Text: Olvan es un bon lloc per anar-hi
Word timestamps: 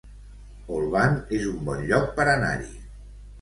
Olvan 0.77 1.17
es 1.41 1.45
un 1.51 1.59
bon 1.67 1.85
lloc 1.93 2.09
per 2.17 2.27
anar-hi 2.33 2.73